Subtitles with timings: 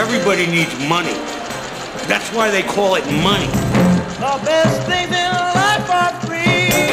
[0.00, 1.12] Everybody needs money.
[2.08, 3.48] That's why they call it money.
[4.16, 5.30] The best things in
[5.60, 6.88] life are free,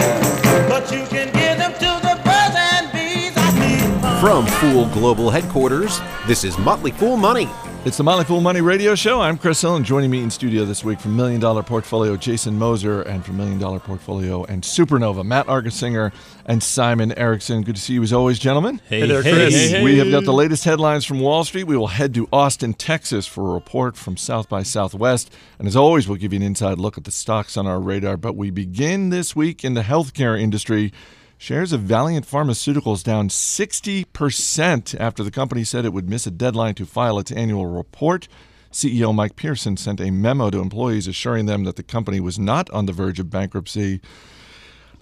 [0.67, 3.31] but you can give them to the birds and bees.
[3.37, 4.19] I need money.
[4.19, 7.47] From Fool Global Headquarters, this is Motley Fool Money.
[7.85, 9.21] It's the Motley Fool Money Radio Show.
[9.21, 12.57] I'm Chris Hill, and joining me in studio this week from Million Dollar Portfolio, Jason
[12.59, 16.11] Moser, and from Million Dollar Portfolio and Supernova, Matt Argersinger
[16.45, 17.61] and Simon Erickson.
[17.61, 18.81] Good to see you as always, gentlemen.
[18.89, 19.81] Hey, there, Chris.
[19.81, 21.63] We have got the latest headlines from Wall Street.
[21.63, 25.33] We will head to Austin, Texas for a report from South by Southwest.
[25.57, 28.17] And as always, we'll give you an inside look at the stocks on our radar.
[28.17, 30.91] But we begin this week in the healthcare industry.
[31.39, 36.73] Shares of Valeant Pharmaceuticals down 60% after the company said it would miss a deadline
[36.75, 38.27] to file its annual report.
[38.71, 42.69] CEO Mike Pearson sent a memo to employees assuring them that the company was not
[42.71, 44.01] on the verge of bankruptcy.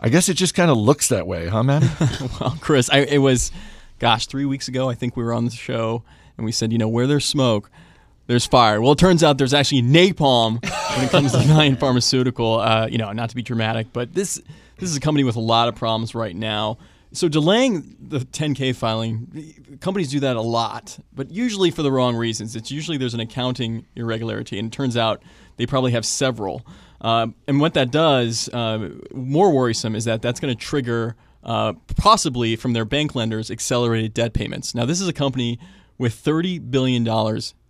[0.02, 1.90] I guess it just kind of looks that way, huh, man?
[2.40, 3.52] well, Chris, I, it was,
[4.00, 6.04] gosh, three weeks ago, I think we were on the show
[6.38, 7.72] and we said, you know, where there's smoke,
[8.28, 8.82] there's fire.
[8.82, 10.62] Well, it turns out there's actually napalm
[10.96, 12.60] when it comes to Valeant Pharmaceutical.
[12.60, 14.42] Uh, you know, not to be dramatic, but this
[14.78, 16.78] this is a company with a lot of problems right now.
[17.12, 22.16] So delaying the 10K filing, companies do that a lot, but usually for the wrong
[22.16, 22.56] reasons.
[22.56, 25.24] It's usually there's an accounting irregularity, and it turns out
[25.56, 26.66] they probably have several.
[27.00, 31.74] Uh, and what that does, uh, more worrisome, is that that's going to trigger uh,
[31.96, 34.76] possibly from their bank lenders accelerated debt payments.
[34.76, 35.60] Now, this is a company
[35.98, 37.08] with $30 billion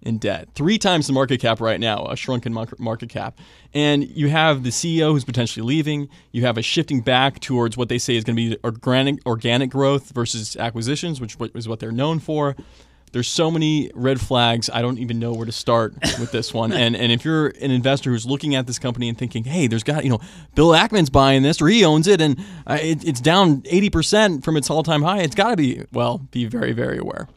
[0.01, 3.39] in debt, three times the market cap right now, a shrunken market cap.
[3.73, 6.09] And you have the CEO who's potentially leaving.
[6.31, 9.69] You have a shifting back towards what they say is going to be organic, organic
[9.69, 12.55] growth versus acquisitions, which is what they're known for.
[13.11, 14.69] There's so many red flags.
[14.69, 16.73] I don't even know where to start with this one.
[16.73, 19.83] and and if you're an investor who's looking at this company and thinking, hey, there's
[19.83, 20.19] got you know,
[20.53, 24.57] Bill Ackman's buying this or he owns it and uh, it, it's down 80% from
[24.57, 27.29] its all-time high, it's got to be well, be very very aware.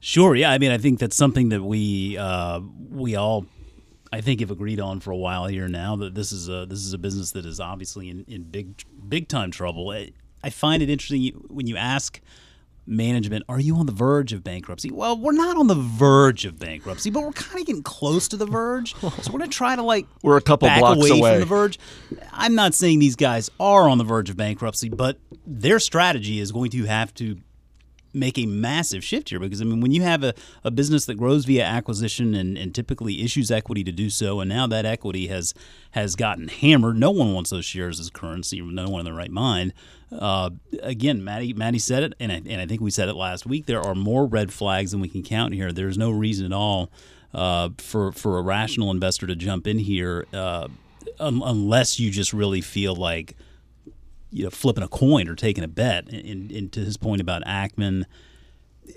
[0.00, 0.34] Sure.
[0.34, 0.50] Yeah.
[0.50, 3.46] I mean, I think that's something that we uh, we all,
[4.12, 5.96] I think, have agreed on for a while here now.
[5.96, 9.28] That this is a this is a business that is obviously in, in big big
[9.28, 9.90] time trouble.
[9.90, 10.12] I,
[10.42, 12.20] I find it interesting when you ask
[12.86, 16.58] management, "Are you on the verge of bankruptcy?" Well, we're not on the verge of
[16.58, 18.94] bankruptcy, but we're kind of getting close to the verge.
[19.00, 21.46] So we're going to try to like we're a couple blocks away, away from the
[21.46, 21.78] verge.
[22.32, 26.52] I'm not saying these guys are on the verge of bankruptcy, but their strategy is
[26.52, 27.36] going to have to
[28.12, 30.34] make a massive shift here because I mean when you have a,
[30.64, 34.48] a business that grows via acquisition and, and typically issues equity to do so and
[34.48, 35.54] now that equity has
[35.92, 39.30] has gotten hammered no one wants those shares as currency no one in the right
[39.30, 39.72] mind.
[40.12, 40.50] Uh,
[40.82, 43.66] again Maddie Maddie said it and I, and I think we said it last week
[43.66, 45.72] there are more red flags than we can count here.
[45.72, 46.90] There's no reason at all
[47.32, 50.68] uh, for for a rational investor to jump in here uh,
[51.18, 53.36] un- unless you just really feel like
[54.30, 56.08] you know flipping a coin or taking a bet.
[56.12, 58.04] And, and to his point about Ackman,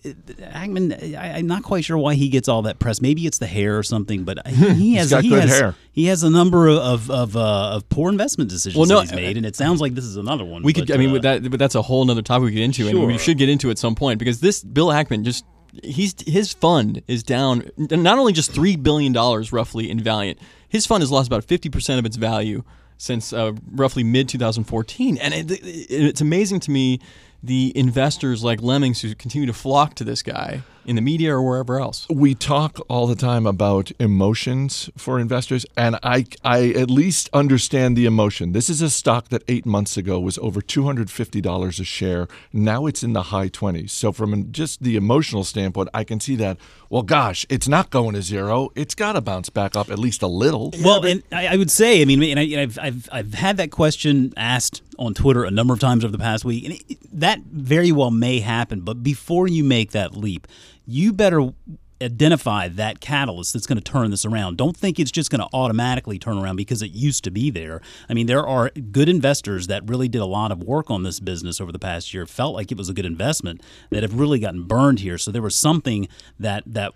[0.03, 3.01] Ackman, I, am not quite sure why he gets all that press.
[3.01, 5.75] Maybe it's the hair or something, but he, he has he has, hair.
[5.91, 9.37] He has a number of of, uh, of poor investment decisions well, no, he's made,
[9.37, 10.63] and it sounds like this is another one.
[10.63, 12.63] We but, could, I mean, uh, that, but that's a whole other topic we get
[12.63, 12.99] into, sure.
[12.99, 15.45] and we should get into at some point because this Bill Ackman just
[15.83, 20.85] he's his fund is down not only just three billion dollars roughly in Valeant, his
[20.85, 22.63] fund has lost about fifty percent of its value
[22.97, 25.17] since uh, roughly mid 2014.
[25.17, 26.99] And it, it, it's amazing to me
[27.43, 31.41] the investors like lemmings who continue to flock to this guy in the media or
[31.41, 32.07] wherever else.
[32.09, 37.95] We talk all the time about emotions for investors, and I, I at least understand
[37.95, 38.51] the emotion.
[38.51, 42.27] This is a stock that eight months ago was over $250 a share.
[42.51, 43.91] Now it's in the high 20s.
[43.91, 46.57] So, from just the emotional standpoint, I can see that,
[46.89, 48.69] well, gosh, it's not going to zero.
[48.75, 50.73] It's got to bounce back up at least a little.
[50.83, 54.33] Well, and I, would say, I mean, and I, have I've, I've had that question
[54.37, 57.91] asked on Twitter a number of times over the past week, and it, that very
[57.91, 58.81] well may happen.
[58.81, 60.47] But before you make that leap,
[60.85, 61.53] you better
[62.01, 64.57] identify that catalyst that's going to turn this around.
[64.57, 67.81] Don't think it's just going to automatically turn around because it used to be there.
[68.09, 71.19] I mean, there are good investors that really did a lot of work on this
[71.19, 74.39] business over the past year, felt like it was a good investment that have really
[74.39, 75.17] gotten burned here.
[75.17, 76.07] So there was something
[76.39, 76.93] that that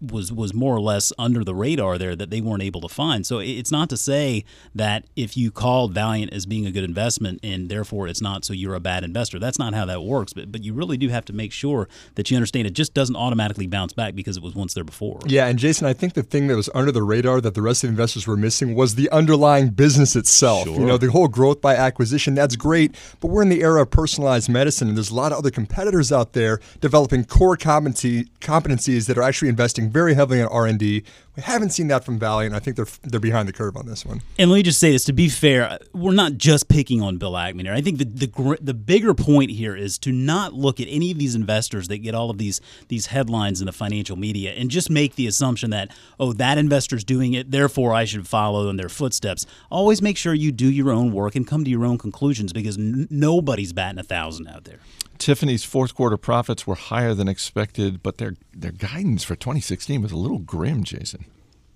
[0.00, 3.26] was was more or less under the radar there that they weren't able to find.
[3.26, 4.44] So it's not to say
[4.74, 8.52] that if you call Valeant as being a good investment and therefore it's not, so
[8.52, 9.38] you're a bad investor.
[9.38, 10.32] That's not how that works.
[10.32, 13.16] But but you really do have to make sure that you understand it just doesn't
[13.16, 15.20] automatically bounce back because it was once there before.
[15.26, 17.84] Yeah, and Jason, I think the thing that was under the radar that the rest
[17.84, 20.64] of the investors were missing was the underlying business itself.
[20.64, 20.78] Sure.
[20.78, 22.34] You know, the whole growth by acquisition.
[22.34, 25.38] That's great, but we're in the era of personalized medicine, and there's a lot of
[25.38, 30.48] other competitors out there developing core competency competencies that are actually investing very heavily on
[30.48, 31.04] R&D,
[31.36, 33.86] We haven't seen that from Valley, and I think they're they're behind the curve on
[33.86, 34.22] this one.
[34.38, 37.32] And let me just say this: to be fair, we're not just picking on Bill
[37.32, 37.74] Ackman here.
[37.74, 41.18] I think the the the bigger point here is to not look at any of
[41.18, 44.90] these investors that get all of these these headlines in the financial media and just
[44.90, 45.90] make the assumption that
[46.20, 49.44] oh that investor's doing it, therefore I should follow in their footsteps.
[49.70, 52.78] Always make sure you do your own work and come to your own conclusions because
[52.78, 54.78] n- nobody's batting a thousand out there.
[55.18, 60.12] Tiffany's fourth quarter profits were higher than expected, but their their guidance for 2016 was
[60.12, 61.23] a little grim, Jason.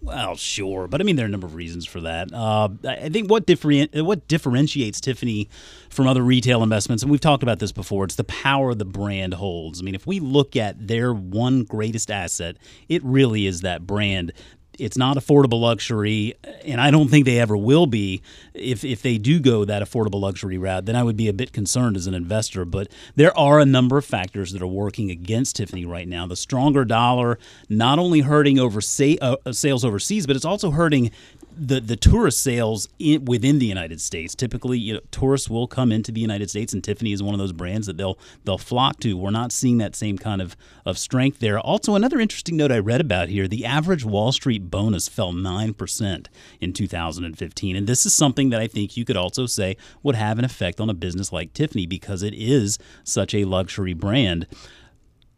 [0.01, 2.33] Well, sure, but I mean there are a number of reasons for that.
[2.33, 5.49] Uh, I think what different what differentiates Tiffany
[5.91, 9.35] from other retail investments, and we've talked about this before, it's the power the brand
[9.35, 9.81] holds.
[9.81, 12.57] I mean, if we look at their one greatest asset,
[12.89, 14.33] it really is that brand.
[14.79, 16.35] It's not affordable luxury,
[16.65, 18.23] and I don't think they ever will be.
[18.55, 21.53] If if they do go that affordable luxury route, then I would be a bit
[21.53, 22.65] concerned as an investor.
[22.65, 26.27] But there are a number of factors that are working against Tiffany right now.
[26.27, 27.39] The stronger dollar
[27.69, 31.11] not only hurting over sa- uh, sales overseas, but it's also hurting
[31.59, 34.35] the the tourist sales in, within the United States.
[34.35, 37.39] Typically, you know, tourists will come into the United States, and Tiffany is one of
[37.39, 39.17] those brands that they'll they'll flock to.
[39.17, 40.57] We're not seeing that same kind of
[40.87, 41.59] of strength there.
[41.59, 45.75] Also, another interesting note I read about here: the average Wall Street bonus fell nine
[45.75, 46.29] percent
[46.61, 50.39] in 2015, and this is something that I think you could also say would have
[50.39, 54.47] an effect on a business like Tiffany because it is such a luxury brand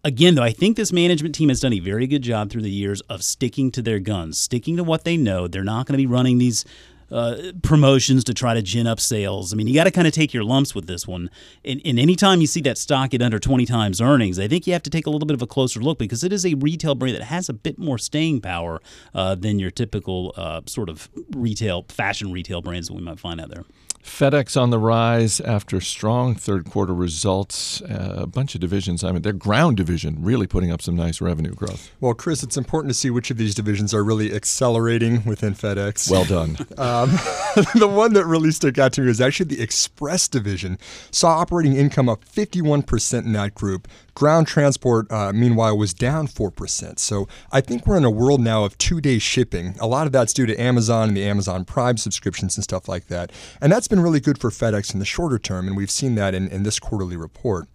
[0.04, 2.70] again, though, I think this management team has done a very good job through the
[2.70, 5.48] years of sticking to their guns, sticking to what they know.
[5.48, 6.64] They're not going to be running these
[7.10, 9.52] uh, promotions to try to gin up sales.
[9.52, 11.28] I mean, you got to kind of take your lumps with this one.
[11.64, 14.72] And, and anytime you see that stock at under 20 times earnings, I think you
[14.72, 16.94] have to take a little bit of a closer look because it is a retail
[16.94, 18.80] brand that has a bit more staying power
[19.14, 23.40] uh, than your typical uh, sort of retail, fashion retail brands that we might find
[23.40, 23.64] out there.
[24.02, 27.82] FedEx on the rise after strong third quarter results.
[27.82, 29.04] Uh, a bunch of divisions.
[29.04, 31.90] I mean, their ground division really putting up some nice revenue growth.
[32.00, 36.10] Well, Chris, it's important to see which of these divisions are really accelerating within FedEx.
[36.10, 36.56] Well done.
[36.80, 37.10] Um,
[37.74, 40.78] the one that really stuck out to me was actually the Express division.
[41.10, 43.86] Saw operating income up 51% in that group.
[44.20, 46.98] Ground transport, uh, meanwhile, was down 4%.
[46.98, 49.76] So I think we're in a world now of two day shipping.
[49.80, 53.06] A lot of that's due to Amazon and the Amazon Prime subscriptions and stuff like
[53.06, 53.32] that.
[53.62, 56.34] And that's been really good for FedEx in the shorter term, and we've seen that
[56.34, 57.66] in, in this quarterly report.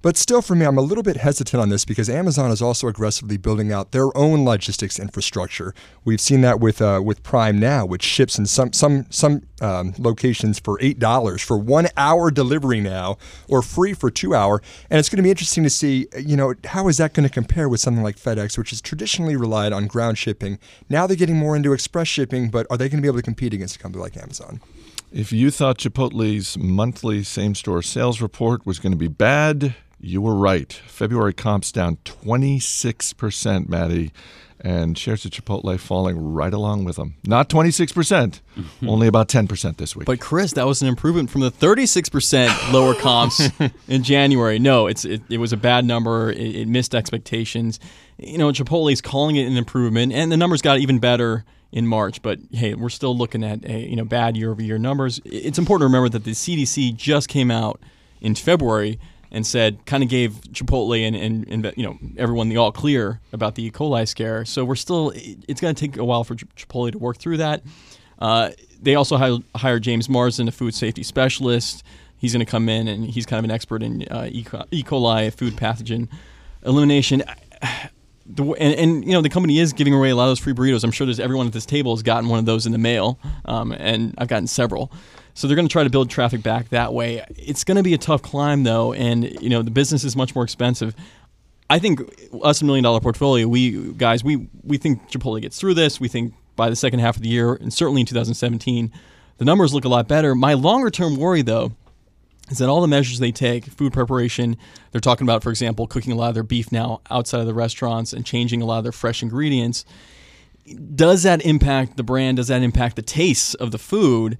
[0.00, 2.88] But still, for me, I'm a little bit hesitant on this because Amazon is also
[2.88, 5.74] aggressively building out their own logistics infrastructure.
[6.04, 9.94] We've seen that with uh, with Prime now, which ships in some some some um,
[9.98, 13.18] locations for eight dollars for one hour delivery now,
[13.48, 14.62] or free for two hour.
[14.88, 17.32] And it's going to be interesting to see, you know, how is that going to
[17.32, 20.58] compare with something like FedEx, which has traditionally relied on ground shipping.
[20.88, 23.22] Now they're getting more into express shipping, but are they going to be able to
[23.22, 24.60] compete against a company like Amazon?
[25.12, 30.20] If you thought Chipotle's monthly same store sales report was going to be bad, you
[30.20, 30.72] were right.
[30.72, 34.12] February comps down 26%, Maddie,
[34.60, 37.14] and shares of Chipotle falling right along with them.
[37.24, 38.40] Not 26%, percent
[38.86, 40.06] only about 10% this week.
[40.06, 43.48] But Chris, that was an improvement from the 36% lower comps
[43.88, 44.58] in January.
[44.58, 46.30] No, it's it, it was a bad number.
[46.30, 47.78] It, it missed expectations.
[48.18, 52.20] You know, Chipotle's calling it an improvement, and the numbers got even better in March.
[52.22, 55.20] But hey, we're still looking at a, you know bad year-over-year numbers.
[55.24, 57.80] It's important to remember that the CDC just came out
[58.20, 58.98] in February
[59.30, 63.20] and said kind of gave Chipotle and, and, and, you know everyone the all clear
[63.32, 63.70] about the E.
[63.70, 64.44] coli scare.
[64.44, 67.62] So we're still it's going to take a while for Chipotle to work through that.
[68.18, 71.82] Uh, they also hi- hired James Marsden, a food safety specialist.
[72.16, 74.44] He's going to come in and he's kind of an expert in uh, E.
[74.44, 76.08] coli, food pathogen
[76.64, 77.22] elimination.
[78.30, 80.52] The, and, and, you know the company is giving away a lot of those free
[80.52, 80.84] burritos.
[80.84, 83.18] I'm sure there's everyone at this table has gotten one of those in the mail,
[83.46, 84.92] um, and I've gotten several.
[85.32, 87.24] So they're going to try to build traffic back that way.
[87.36, 90.34] It's going to be a tough climb though, and you know the business is much
[90.34, 90.94] more expensive.
[91.70, 92.00] I think
[92.42, 95.98] us a million dollar portfolio, we guys, we we think Chipotle gets through this.
[95.98, 98.92] We think by the second half of the year, and certainly in 2017,
[99.38, 100.34] the numbers look a lot better.
[100.34, 101.72] My longer term worry though
[102.50, 104.56] is that all the measures they take, food preparation,
[104.92, 107.54] they're talking about, for example, cooking a lot of their beef now outside of the
[107.54, 109.84] restaurants and changing a lot of their fresh ingredients.
[110.94, 112.36] Does that impact the brand?
[112.36, 114.38] Does that impact the taste of the food?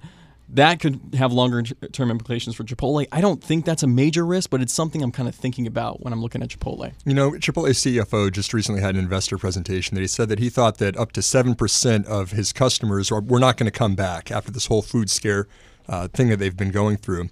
[0.51, 3.07] That could have longer term implications for Chipotle.
[3.11, 6.01] I don't think that's a major risk, but it's something I'm kind of thinking about
[6.03, 6.91] when I'm looking at Chipotle.
[7.05, 10.49] You know, Chipotle's CFO just recently had an investor presentation that he said that he
[10.49, 14.31] thought that up to 7% of his customers are, were not going to come back
[14.31, 15.47] after this whole food scare
[15.87, 17.29] uh, thing that they've been going through.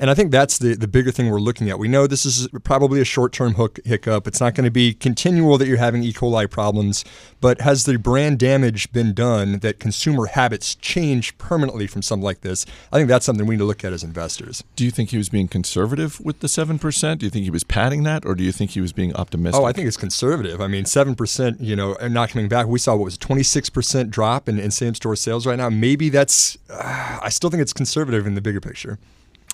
[0.00, 1.78] And I think that's the, the bigger thing we're looking at.
[1.78, 4.26] We know this is probably a short term hook hiccup.
[4.26, 6.10] It's not going to be continual that you're having E.
[6.14, 7.04] coli problems,
[7.42, 12.40] but has the brand damage been done that consumer habits change permanently from something like
[12.40, 12.64] this?
[12.90, 14.64] I think that's something we need to look at as investors.
[14.74, 17.18] Do you think he was being conservative with the 7%?
[17.18, 19.60] Do you think he was padding that, or do you think he was being optimistic?
[19.60, 20.62] Oh, I think it's conservative.
[20.62, 22.66] I mean, 7%, you know, and not coming back.
[22.66, 25.68] We saw what was a 26% drop in, in same store sales right now.
[25.68, 28.98] Maybe that's, uh, I still think it's conservative in the bigger picture.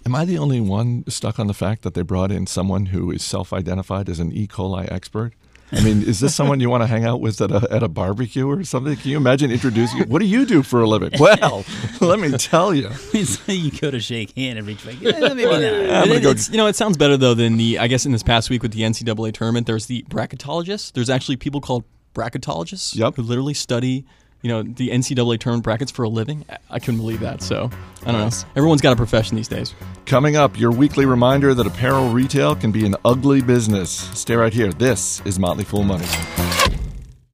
[0.06, 3.10] Am I the only one stuck on the fact that they brought in someone who
[3.10, 4.46] is self identified as an E.
[4.46, 5.32] coli expert?
[5.72, 7.88] I mean, is this someone you want to hang out with at a, at a
[7.88, 8.94] barbecue or something?
[8.94, 10.08] Can you imagine introducing?
[10.08, 11.10] What do you do for a living?
[11.18, 11.64] Well,
[12.00, 12.88] let me tell you.
[13.24, 14.94] so you go to shake hand and reach back.
[15.00, 15.54] Yeah, maybe not.
[15.64, 17.80] And it- it's, you know, it sounds better though than the.
[17.80, 20.92] I guess in this past week with the NCAA tournament, there's the bracketologists.
[20.92, 21.82] There's actually people called
[22.14, 23.16] bracketologists Yep.
[23.16, 24.04] who literally study,
[24.46, 26.44] you know, the NCAA tournament brackets for a living.
[26.48, 27.42] I- I couldn't believe that.
[27.42, 27.68] So
[28.04, 28.30] I don't know.
[28.54, 29.74] Everyone's got a profession these days.
[30.04, 33.90] Coming up, your weekly reminder that apparel retail can be an ugly business.
[34.14, 34.72] Stay right here.
[34.72, 36.06] This is Motley Fool Money.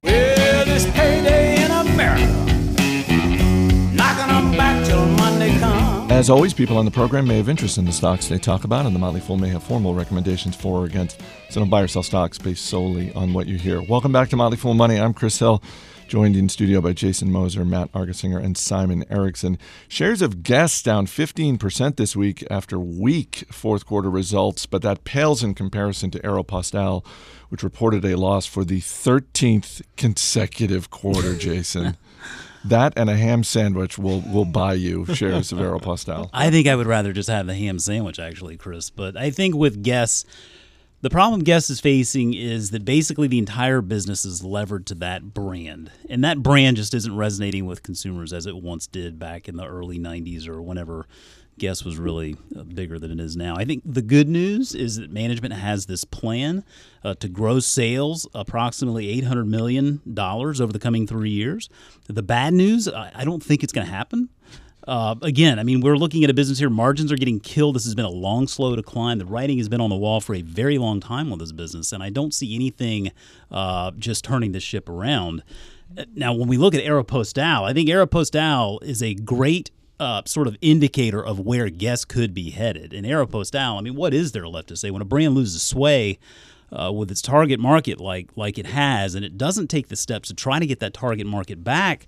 [0.04, 2.26] Well, this payday in America.
[3.94, 6.10] Knocking them back till Monday comes.
[6.10, 8.86] As always, people on the program may have interest in the stocks they talk about,
[8.86, 11.20] and the Motley Fool may have formal recommendations for or against.
[11.50, 13.82] So don't buy or sell stocks based solely on what you hear.
[13.82, 14.98] Welcome back to Motley Fool Money.
[14.98, 15.62] I'm Chris Hill,
[16.12, 19.56] joined in studio by Jason Moser, Matt Argersinger, and Simon Erickson.
[19.88, 25.42] Shares of Guess down 15% this week after weak fourth quarter results, but that pales
[25.42, 27.02] in comparison to Aeropostale,
[27.48, 31.96] which reported a loss for the 13th consecutive quarter, Jason.
[32.64, 36.30] That and a ham sandwich will, will buy you shares of Aeropostale.
[36.32, 38.88] I think I would rather just have the ham sandwich, actually, Chris.
[38.88, 40.24] But I think with Guess,
[41.02, 45.34] the problem Guess is facing is that basically the entire business is levered to that
[45.34, 45.90] brand.
[46.08, 49.66] And that brand just isn't resonating with consumers as it once did back in the
[49.66, 51.06] early 90s or whenever
[51.58, 53.56] Guess was really uh, bigger than it is now.
[53.56, 56.64] I think the good news is that management has this plan
[57.04, 61.68] uh, to grow sales approximately $800 million over the coming three years.
[62.08, 64.28] The bad news, I, I don't think it's going to happen.
[64.86, 66.70] Uh, again, I mean, we're looking at a business here.
[66.70, 67.76] Margins are getting killed.
[67.76, 69.18] This has been a long, slow decline.
[69.18, 71.92] The writing has been on the wall for a very long time on this business,
[71.92, 73.12] and I don't see anything
[73.50, 75.44] uh, just turning this ship around.
[76.14, 79.70] Now, when we look at Aeropostale, I think Aeropostale is a great
[80.00, 82.92] uh, sort of indicator of where guests could be headed.
[82.92, 86.18] And Aeropostale, I mean, what is there left to say when a brand loses sway?
[86.72, 90.28] uh, with its target market like like it has, and it doesn't take the steps
[90.28, 92.06] to try to get that target market back.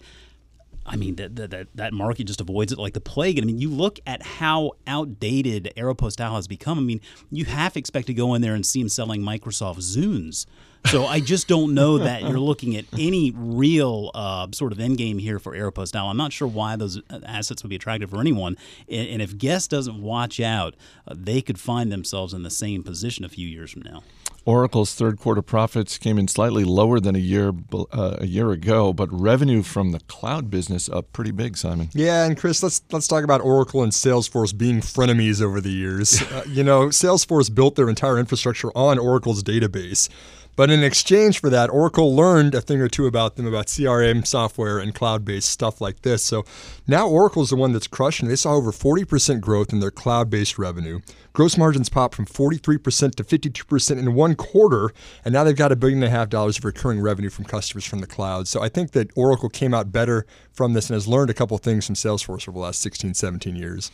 [0.87, 3.39] I mean, that, that, that, that market just avoids it like the plague.
[3.39, 6.79] And I mean, you look at how outdated Aeropostale has become.
[6.79, 7.01] I mean,
[7.31, 10.47] you half expect to go in there and see them selling Microsoft Zunes.
[10.87, 14.99] So I just don't know that you're looking at any real uh, sort of end
[14.99, 16.11] game here for Aeropostale.
[16.11, 18.57] I'm not sure why those uh, assets would be attractive for anyone.
[18.89, 20.75] And, and if Guess doesn't watch out,
[21.09, 24.03] uh, they could find themselves in the same position a few years from now.
[24.47, 28.93] Oracle's third quarter profits came in slightly lower than a year uh, a year ago,
[28.93, 31.57] but revenue from the cloud business up pretty big.
[31.57, 35.71] Simon, Yeah, and Chris, let's let's talk about Oracle and Salesforce being frenemies over the
[35.71, 36.21] years.
[36.33, 40.09] uh, you know, Salesforce built their entire infrastructure on Oracle's database.
[40.57, 44.27] But in exchange for that, Oracle learned a thing or two about them about CRM
[44.27, 46.23] software and cloud-based stuff like this.
[46.23, 46.45] So
[46.87, 48.29] now Oracle's the one that's crushing.
[48.29, 51.01] They saw over 40% growth in their cloud-based revenue.
[51.33, 54.91] Gross margins popped from 43% to 52% in one quarter,
[55.25, 57.85] and now they've got a billion and a half dollars of recurring revenue from customers
[57.85, 58.47] from the cloud.
[58.47, 61.59] So I think that Oracle came out better from this and has learned a couple
[61.59, 63.91] things from Salesforce over the last 16, 17 years.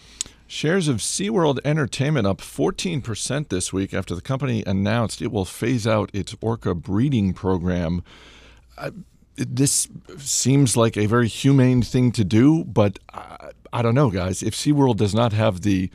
[0.50, 5.86] Shares of SeaWorld Entertainment up 14% this week after the company announced it will phase
[5.86, 8.02] out its orca breeding program.
[8.76, 8.90] I,
[9.36, 9.86] this
[10.18, 14.42] seems like a very humane thing to do, but I, I don't know, guys.
[14.42, 15.88] If SeaWorld does not have the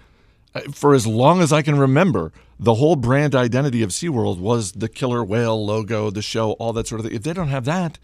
[0.55, 4.71] uh, for as long as I can remember, the whole brand identity of SeaWorld was
[4.71, 7.15] the killer whale logo, the show, all that sort of thing.
[7.15, 7.99] If they don't have that,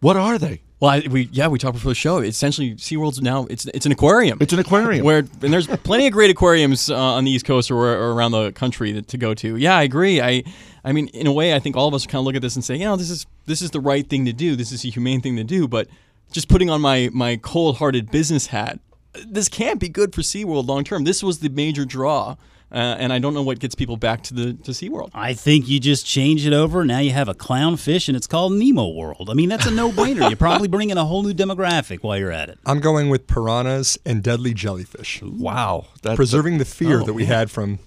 [0.00, 0.62] what are they?
[0.80, 2.18] Well, I, we yeah we talked before the show.
[2.18, 4.38] Essentially, SeaWorld's now it's it's an aquarium.
[4.40, 5.04] It's an aquarium.
[5.04, 8.32] Where and there's plenty of great aquariums uh, on the East Coast or, or around
[8.32, 9.56] the country that, to go to.
[9.56, 10.20] Yeah, I agree.
[10.20, 10.44] I
[10.84, 12.54] I mean, in a way, I think all of us kind of look at this
[12.54, 14.54] and say, you know, this is this is the right thing to do.
[14.54, 15.66] This is a humane thing to do.
[15.66, 15.88] But
[16.30, 18.78] just putting on my my cold-hearted business hat,
[19.26, 21.04] this can't be good for SeaWorld long term.
[21.04, 22.36] This was the major draw.
[22.70, 25.10] Uh, and I don't know what gets people back to the to SeaWorld.
[25.14, 26.84] I think you just change it over.
[26.84, 29.30] Now you have a clownfish, and it's called Nemo World.
[29.30, 30.28] I mean, that's a no-brainer.
[30.30, 32.58] you probably bring in a whole new demographic while you're at it.
[32.66, 37.22] I'm going with piranhas and deadly jellyfish, wow, that, preserving the fear Oh, that we
[37.22, 37.32] man.
[37.32, 37.78] had from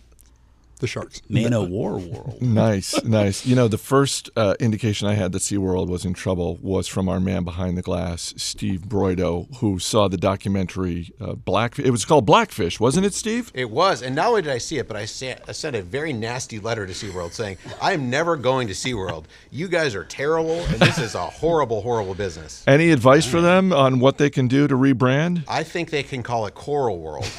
[0.82, 1.22] the Sharks.
[1.30, 2.38] Man o' War World.
[2.42, 3.46] Nice, nice.
[3.46, 7.08] You know, the first uh, indication I had that SeaWorld was in trouble was from
[7.08, 11.80] our man behind the glass, Steve Broido, who saw the documentary uh, Black.
[11.80, 13.52] It was called Blackfish, wasn't it, Steve?
[13.54, 15.82] It was, and not only did I see it, but I sent, I sent a
[15.82, 19.26] very nasty letter to SeaWorld saying, I am never going to SeaWorld.
[19.52, 22.64] You guys are terrible, and this is a horrible, horrible business.
[22.68, 25.44] Any advice for them on what they can do to rebrand?
[25.48, 27.30] I think they can call it Coral World.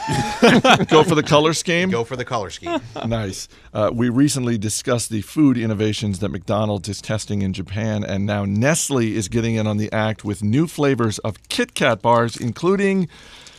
[0.89, 1.91] Go for the color scheme?
[1.91, 2.81] Go for the color scheme.
[3.07, 3.32] Nice.
[3.73, 8.45] Uh, we recently discussed the food innovations that McDonald's is testing in Japan, and now
[8.45, 13.09] Nestle is getting in on the act with new flavors of Kit Kat bars, including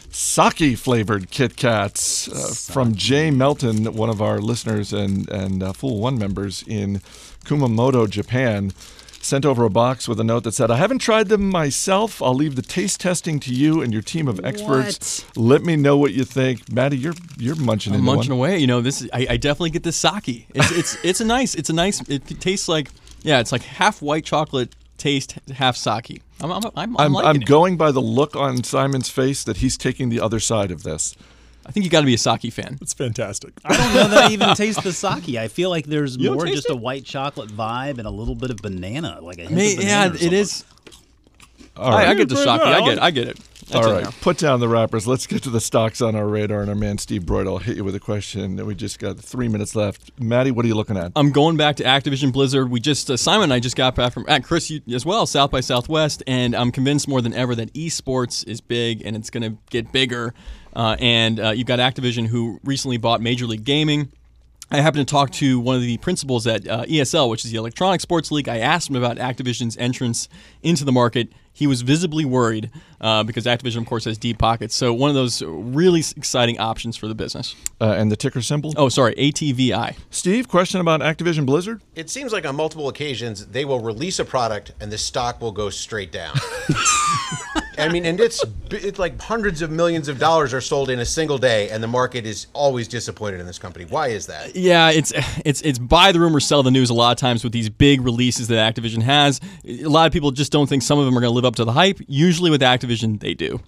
[0.09, 5.73] sake flavored Kit Kats uh, from Jay Melton, one of our listeners and and uh,
[5.73, 7.01] Fool One members in
[7.45, 8.71] Kumamoto, Japan.
[9.23, 12.21] Sent over a box with a note that said, I haven't tried them myself.
[12.21, 15.25] I'll leave the taste testing to you and your team of experts.
[15.37, 16.69] Let me know what you think.
[16.69, 18.49] Maddie, you're you're munching I'm munching one.
[18.49, 18.57] away.
[18.57, 20.45] You know, this is, I, I definitely get this sake.
[20.53, 21.55] It's, it's it's a nice.
[21.55, 22.01] It's a nice.
[22.09, 22.89] It tastes like
[23.21, 23.39] yeah.
[23.39, 26.21] It's like half white chocolate taste, half sake.
[26.41, 27.45] I'm I'm I'm, I'm, I'm, I'm it.
[27.45, 31.15] going by the look on Simon's face that he's taking the other side of this.
[31.65, 32.77] I think you got to be a sake fan.
[32.81, 33.53] It's fantastic.
[33.63, 35.35] I don't know that I even taste the sake.
[35.37, 38.35] I feel like there's don't more taste just a white chocolate vibe and a little
[38.35, 40.33] bit of banana, like a hint May, of yeah, banana or it
[41.75, 41.93] something.
[41.93, 42.07] is.
[42.07, 42.47] I, I get the sake.
[42.47, 43.01] I get.
[43.01, 43.39] I get it.
[43.67, 44.13] That's All in right, there.
[44.21, 45.07] put down the wrappers.
[45.07, 46.61] Let's get to the stocks on our radar.
[46.61, 48.63] And our man Steve Broid will hit you with a question.
[48.65, 50.11] We just got three minutes left.
[50.19, 51.13] Maddie, what are you looking at?
[51.15, 52.69] I'm going back to Activision Blizzard.
[52.69, 55.25] We just uh, Simon and I just got back from at Chris you, as well,
[55.25, 59.29] South by Southwest, and I'm convinced more than ever that esports is big and it's
[59.29, 60.33] going to get bigger.
[60.75, 64.11] Uh, and uh, you've got Activision who recently bought Major League Gaming.
[64.73, 67.57] I happened to talk to one of the principals at uh, ESL, which is the
[67.57, 68.49] Electronic Sports League.
[68.49, 70.27] I asked him about Activision's entrance
[70.63, 71.31] into the market.
[71.53, 74.73] He was visibly worried uh, because Activision, of course, has deep pockets.
[74.73, 77.55] So one of those really exciting options for the business.
[77.79, 78.73] Uh, and the ticker symbol?
[78.75, 79.95] Oh, sorry, ATVI.
[80.09, 81.83] Steve, question about Activision Blizzard?
[81.93, 85.51] It seems like on multiple occasions they will release a product and the stock will
[85.51, 86.33] go straight down.
[87.77, 91.05] I mean, and it's it's like hundreds of millions of dollars are sold in a
[91.05, 93.85] single day, and the market is always disappointed in this company.
[93.85, 94.55] Why is that?
[94.55, 95.13] Yeah, it's
[95.45, 96.89] it's it's buy the rumor, sell the news.
[96.89, 100.31] A lot of times with these big releases that Activision has, a lot of people
[100.31, 101.99] just don't think some of them are going to live up to the hype.
[102.07, 103.59] Usually with Activision, they do.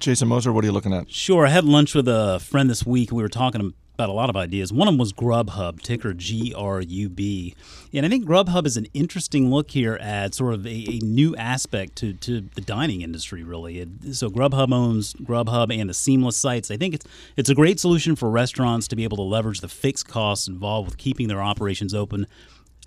[0.00, 1.08] Jason Moser, what are you looking at?
[1.10, 1.46] Sure.
[1.46, 3.12] I had lunch with a friend this week.
[3.12, 3.72] We were talking
[4.08, 4.72] a lot of ideas.
[4.72, 7.54] One of them was Grubhub, ticker G R U B.
[7.92, 11.36] And I think Grubhub is an interesting look here at sort of a, a new
[11.36, 13.80] aspect to, to the dining industry, really.
[13.80, 16.70] It, so Grubhub owns Grubhub and the Seamless sites.
[16.70, 17.06] I think it's
[17.36, 20.88] it's a great solution for restaurants to be able to leverage the fixed costs involved
[20.88, 22.26] with keeping their operations open.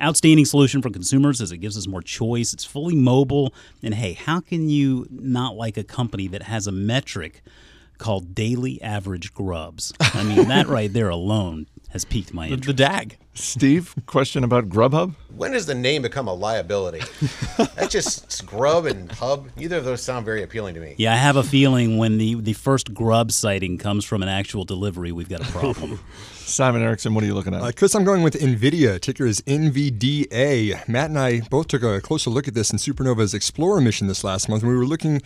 [0.02, 2.52] Outstanding solution for consumers as it gives us more choice.
[2.52, 3.54] It's fully mobile.
[3.82, 7.42] And hey, how can you not like a company that has a metric
[7.98, 9.94] called daily average grubs?
[10.00, 12.68] I mean, that right there alone has piqued my The, interest.
[12.78, 13.18] the DAG.
[13.38, 15.14] Steve, question about Grubhub?
[15.36, 17.02] When does the name become a liability?
[17.58, 19.50] That's just Grub and Hub.
[19.58, 20.96] Neither of those sound very appealing to me.
[20.98, 24.64] Yeah, I have a feeling when the, the first grub sighting comes from an actual
[24.64, 26.00] delivery, we've got a problem.
[26.34, 27.62] Simon Erickson, what are you looking at?
[27.62, 29.02] Uh, Chris, I'm going with NVIDIA.
[29.02, 30.88] Ticker is NVDA.
[30.88, 34.24] Matt and I both took a closer look at this in Supernova's Explorer mission this
[34.24, 34.62] last month.
[34.64, 35.22] And we were looking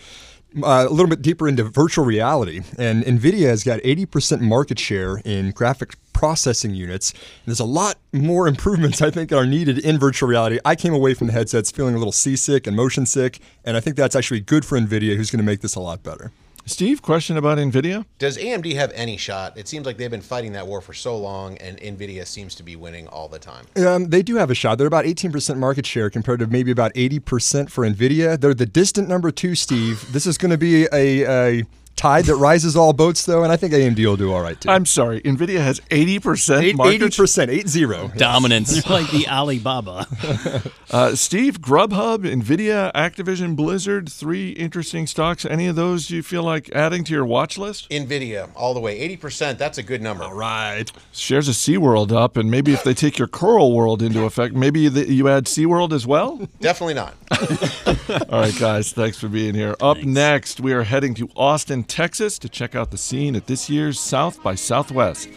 [0.62, 2.62] uh, a little bit deeper into virtual reality.
[2.78, 7.12] And NVIDIA has got 80% market share in graphic processing units.
[7.12, 10.58] And there's a lot more improvements, I think, are needed in virtual reality.
[10.64, 13.38] I came away from the headsets feeling a little seasick and motion sick.
[13.64, 16.02] And I think that's actually good for NVIDIA, who's going to make this a lot
[16.02, 16.32] better.
[16.66, 18.04] Steve, question about NVIDIA?
[18.18, 19.56] Does AMD have any shot?
[19.56, 22.62] It seems like they've been fighting that war for so long, and Nvidia seems to
[22.62, 23.66] be winning all the time.
[23.76, 24.78] Um, they do have a shot.
[24.78, 28.40] They're about 18% market share compared to maybe about 80% for NVIDIA.
[28.40, 30.12] They're the distant number two, Steve.
[30.12, 31.64] This is going to be a, a
[32.00, 34.70] tide that rises all boats, though, and I think AMD will do all right, too.
[34.70, 38.16] I'm sorry, NVIDIA has 80% Eight- market 80%, 8-0.
[38.16, 38.74] Dominance.
[38.76, 40.06] It's like the Alibaba.
[40.92, 45.44] Uh, Steve, Grubhub, NVIDIA, Activision, Blizzard, three interesting stocks.
[45.44, 47.88] Any of those you feel like adding to your watch list?
[47.90, 49.56] Nvidia, all the way, 80%.
[49.56, 50.24] That's a good number.
[50.24, 50.90] All right.
[51.12, 54.88] Shares of SeaWorld up, and maybe if they take your Coral World into effect, maybe
[54.88, 56.40] the, you add SeaWorld as well?
[56.60, 57.14] Definitely not.
[58.28, 59.76] All right, guys, thanks for being here.
[59.80, 63.68] Up next, we are heading to Austin, Texas to check out the scene at this
[63.68, 65.28] year's South by Southwest.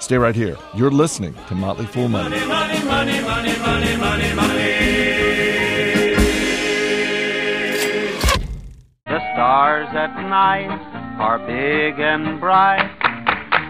[0.00, 0.56] Stay right here.
[0.74, 2.36] You're listening to Motley Fool Money.
[2.36, 2.46] The
[9.06, 10.68] stars at night
[11.20, 12.90] are big and bright,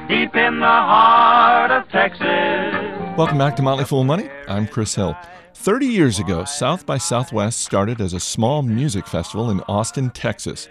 [0.09, 3.19] deep in the heart of Texas.
[3.19, 4.31] Welcome back to Motley Fool Money.
[4.49, 5.15] I'm Chris Hill.
[5.57, 10.69] 30 years ago, South by Southwest started as a small music festival in Austin, Texas.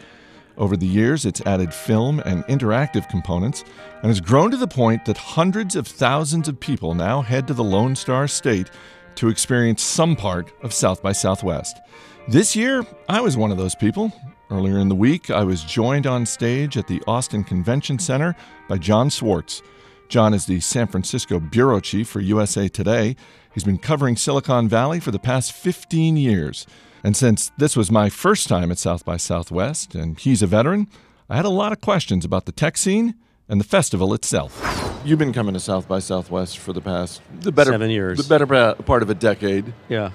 [0.60, 3.64] Over the years, it's added film and interactive components
[4.02, 7.54] and has grown to the point that hundreds of thousands of people now head to
[7.54, 8.70] the Lone Star State
[9.16, 11.80] to experience some part of South by Southwest.
[12.28, 14.12] This year, I was one of those people.
[14.52, 18.36] Earlier in the week, I was joined on stage at the Austin Convention Center
[18.68, 19.62] by John Swartz.
[20.10, 23.16] John is the San Francisco bureau chief for USA Today.
[23.54, 26.68] He's been covering Silicon Valley for the past 15 years.
[27.04, 30.88] And since this was my first time at South by Southwest and he's a veteran,
[31.30, 33.16] I had a lot of questions about the tech scene
[33.48, 35.02] and the festival itself.
[35.06, 38.18] You've been coming to South by Southwest for the past the better Seven years.
[38.18, 38.46] the better
[38.84, 39.74] part of a decade.
[39.88, 40.12] Yeah.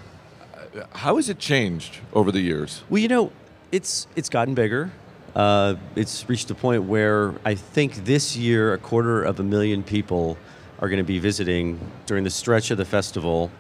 [0.93, 2.83] How has it changed over the years?
[2.91, 3.33] Well, you know,
[3.73, 4.93] it's it's gotten bigger.
[5.35, 9.83] Uh, it's reached a point where I think this year a quarter of a million
[9.83, 10.37] people
[10.81, 13.51] are going to be visiting during the stretch of the festival.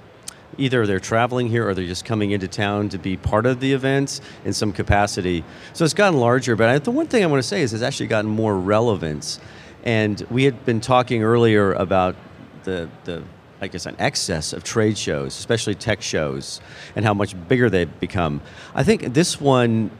[0.58, 3.72] Either they're traveling here or they're just coming into town to be part of the
[3.72, 5.44] events in some capacity.
[5.72, 6.56] So it's gotten larger.
[6.56, 9.40] But I, the one thing I want to say is it's actually gotten more relevance.
[9.84, 12.16] And we had been talking earlier about
[12.64, 13.22] the the
[13.60, 16.60] I guess an excess of trade shows, especially tech shows,
[16.96, 18.42] and how much bigger they've become.
[18.74, 19.90] I think this one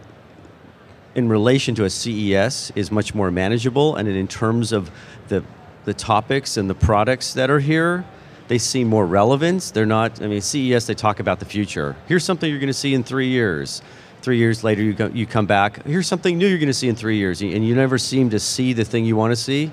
[1.15, 4.91] in relation to a CES is much more manageable, and in terms of
[5.29, 5.45] the
[5.85, 8.05] the topics and the products that are here,
[8.49, 9.71] they see more relevance.
[9.71, 10.21] They're not.
[10.23, 11.97] I mean, CES they talk about the future.
[12.07, 13.83] Here's something you're going to see in three years.
[14.23, 15.85] Three years later, you go, you come back.
[15.85, 18.41] Here's something new you're going to see in three years, and you never seem to
[18.41, 19.71] see the thing you want to see.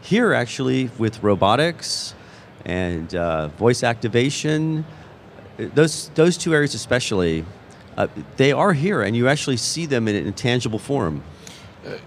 [0.00, 2.14] Here, actually, with robotics
[2.64, 4.86] and uh, voice activation,
[5.58, 7.44] those those two areas especially,
[7.98, 8.06] uh,
[8.38, 11.22] they are here, and you actually see them in a tangible form.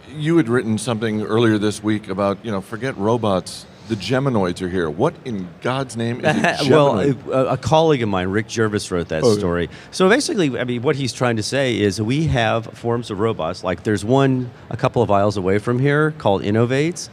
[0.10, 3.66] You had written something earlier this week about, you know, forget robots.
[3.90, 4.90] The Geminoids are here.
[4.90, 8.90] What in God's name is a well, uh, a, a colleague of mine, Rick Jervis,
[8.92, 9.38] wrote that Oh, yeah.
[9.40, 9.70] story.
[9.92, 13.62] So basically, I mean, what he's trying to say is we have forms of robots.
[13.64, 17.10] Like there's one a couple of aisles away from here called Innovates.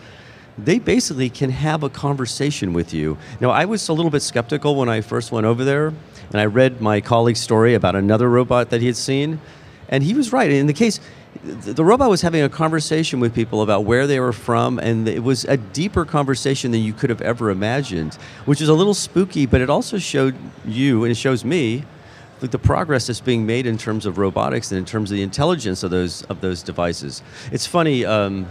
[0.58, 3.16] They basically can have a conversation with you.
[3.40, 6.44] Now, I was a little bit skeptical when I first went over there, and I
[6.44, 9.40] read my colleague's story about another robot that he had seen,
[9.88, 10.50] and he was right.
[10.50, 11.00] In the case,
[11.44, 15.22] the robot was having a conversation with people about where they were from, and it
[15.22, 18.14] was a deeper conversation than you could have ever imagined,
[18.44, 21.84] which is a little spooky, but it also showed you, and it shows me,
[22.40, 25.82] the progress that's being made in terms of robotics and in terms of the intelligence
[25.82, 27.22] of those of those devices.
[27.52, 28.04] It's funny.
[28.06, 28.46] Um,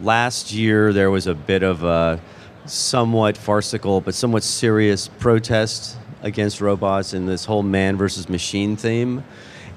[0.00, 2.18] last year there was a bit of a
[2.64, 9.24] somewhat farcical but somewhat serious protest against robots and this whole man versus machine theme.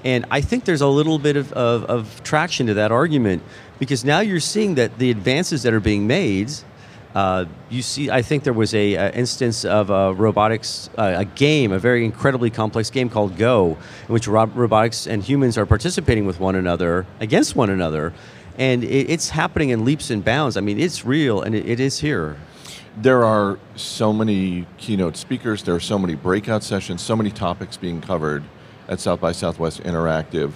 [0.04, 3.42] And I think there's a little bit of, of, of traction to that argument
[3.78, 6.52] because now you're seeing that the advances that are being made.
[7.14, 11.24] Uh, you see, I think there was a, a instance of a robotics, uh, a
[11.24, 15.64] game, a very incredibly complex game called Go, in which ro- robotics and humans are
[15.64, 18.12] participating with one another against one another,
[18.58, 20.56] and it, it's happening in leaps and bounds.
[20.56, 22.36] I mean, it's real and it, it is here.
[22.96, 27.76] there are so many keynote speakers, there are so many breakout sessions, so many topics
[27.76, 28.44] being covered
[28.88, 30.52] at South by Southwest Interactive.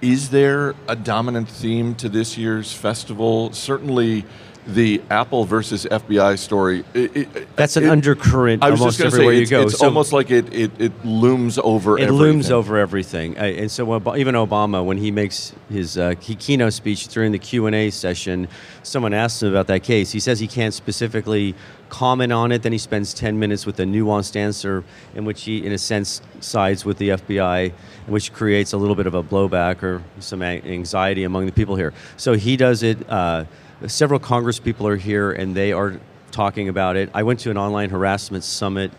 [0.00, 3.52] Is there a dominant theme to this year's festival?
[3.52, 4.24] Certainly,
[4.66, 6.84] the Apple versus FBI story.
[6.94, 9.62] it- it- That's an it- undercurrent I was almost just everywhere say you it's, go.
[9.62, 11.96] it's So- almost like it, it, it looms over.
[11.98, 12.18] It everything.
[12.18, 13.84] looms over everything, and so
[14.16, 18.48] even Obama, when he makes his uh, keynote speech during the Q and A session,
[18.82, 20.12] someone asks him about that case.
[20.12, 21.54] He says he can't specifically
[21.88, 22.62] comment on it.
[22.62, 26.20] Then he spends ten minutes with a nuanced answer, in which he, in a sense,
[26.40, 27.72] sides with the FBI,
[28.06, 31.92] which creates a little bit of a blowback or some anxiety among the people here.
[32.18, 32.98] So he does it.
[33.08, 33.44] Uh,
[33.86, 37.10] several Congress people are here, and they are talking about it.
[37.14, 38.92] I went to an online harassment summit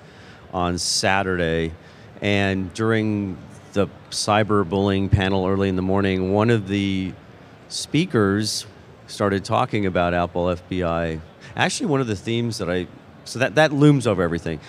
[0.53, 1.73] on Saturday,
[2.21, 3.37] and during
[3.73, 7.13] the cyberbullying panel early in the morning, one of the
[7.69, 8.65] speakers
[9.07, 11.21] started talking about Apple FBI.
[11.55, 12.87] Actually, one of the themes that I
[13.23, 14.59] so that that looms over everything.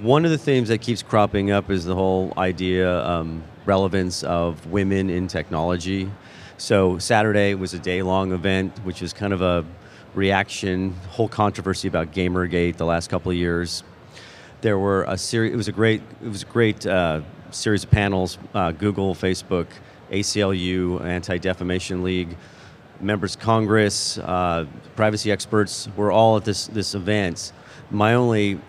[0.00, 4.66] One of the themes that keeps cropping up is the whole idea um, relevance of
[4.66, 6.10] women in technology.
[6.58, 9.64] So Saturday was a day long event, which is kind of a
[10.14, 13.82] reaction, whole controversy about GamerGate the last couple of years
[14.60, 15.52] there were a series.
[15.52, 16.02] It was a great.
[16.22, 18.38] It was a great uh, series of panels.
[18.54, 19.66] Uh, Google, Facebook,
[20.10, 22.36] ACLU, Anti Defamation League,
[23.00, 27.52] members of Congress, uh, privacy experts were all at this this event.
[27.90, 28.60] My only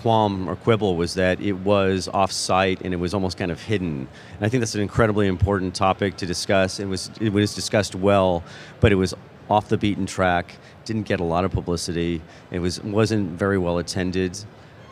[0.00, 4.08] qualm or quibble was that it was off-site and it was almost kind of hidden.
[4.36, 6.80] And I think that's an incredibly important topic to discuss.
[6.80, 8.42] It was it was discussed well,
[8.80, 9.14] but it was
[9.50, 10.56] off the beaten track.
[10.84, 12.22] Didn't get a lot of publicity.
[12.50, 14.38] It was wasn't very well attended,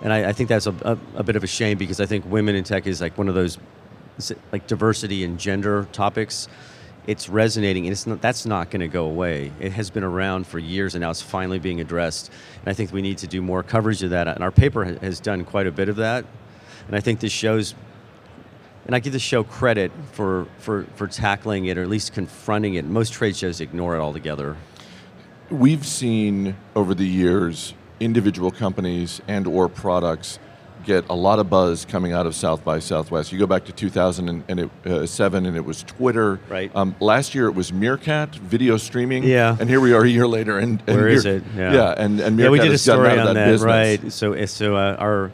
[0.02, 2.24] and I, I think that's a, a, a bit of a shame because I think
[2.26, 3.58] women in tech is like one of those
[4.52, 6.48] like diversity and gender topics
[7.08, 9.50] it's resonating, and it's not, that's not going to go away.
[9.60, 12.30] It has been around for years, and now it's finally being addressed.
[12.60, 14.28] And I think we need to do more coverage of that.
[14.28, 16.26] And our paper has done quite a bit of that.
[16.86, 17.74] And I think this shows,
[18.84, 22.74] and I give the show credit for, for, for tackling it or at least confronting
[22.74, 22.84] it.
[22.84, 24.58] Most trade shows ignore it altogether.
[25.48, 30.38] We've seen over the years individual companies and or products
[30.88, 33.30] get a lot of buzz coming out of South by Southwest.
[33.30, 36.40] You go back to 2007 and it was Twitter.
[36.48, 36.74] Right.
[36.74, 39.22] Um, last year it was Meerkat video streaming.
[39.22, 39.56] Yeah.
[39.60, 40.58] And here we are a year later.
[40.58, 41.44] And, and Where is it?
[41.54, 41.72] Yeah.
[41.72, 41.94] Yeah.
[41.96, 43.66] And, and Meerkat yeah, we did a story on that, that, business.
[43.66, 44.12] right?
[44.12, 45.30] So, so uh, our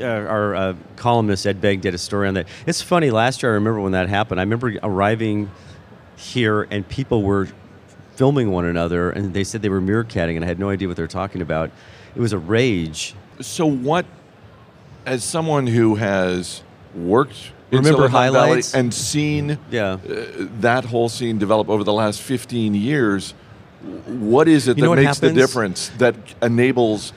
[0.00, 2.48] uh, our uh, columnist Ed Baig did a story on that.
[2.66, 3.10] It's funny.
[3.10, 4.40] Last year, I remember when that happened.
[4.40, 5.50] I remember arriving
[6.16, 7.48] here and people were
[8.14, 10.96] filming one another, and they said they were meerkatting, and I had no idea what
[10.96, 11.70] they were talking about.
[12.14, 13.14] It was a rage.
[13.40, 14.04] So what,
[15.10, 16.62] as someone who has
[16.94, 18.74] worked in Remember Silicon Valley highlights?
[18.74, 19.94] and seen Yeah.
[19.94, 19.98] uh,
[20.60, 23.34] that whole scene develop over the last 15 years,
[24.06, 27.12] what is it You that makes the difference that enables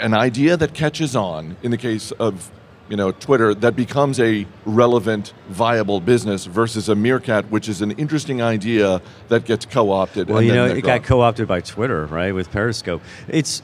[0.00, 2.50] an idea that catches on in the case of
[2.88, 7.92] you know Twitter that becomes a relevant viable business versus a meerkat which is an
[7.92, 12.50] interesting idea that gets co-opted Well, you know, it got co-opted by Twitter, right, with
[12.50, 13.02] Periscope.
[13.28, 13.62] It's it.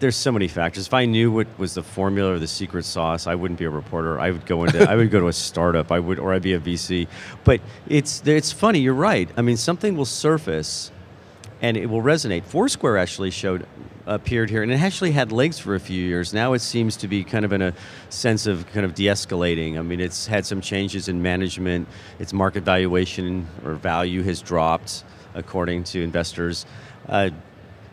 [0.00, 0.86] There's so many factors.
[0.86, 3.70] If I knew what was the formula or the secret sauce, I wouldn't be a
[3.70, 4.20] reporter.
[4.20, 5.90] I would go into, I would go to a startup.
[5.90, 7.08] I would, or I'd be a VC.
[7.42, 8.78] But it's it's funny.
[8.78, 9.28] You're right.
[9.36, 10.92] I mean, something will surface,
[11.60, 12.44] and it will resonate.
[12.44, 13.66] Foursquare actually showed
[14.08, 16.32] appeared here, and it actually had legs for a few years.
[16.32, 17.74] Now it seems to be kind of in a
[18.08, 19.78] sense of kind of de-escalating.
[19.78, 21.86] I mean, it's had some changes in management.
[22.18, 26.64] Its market valuation or value has dropped, according to investors.
[27.06, 27.30] Uh,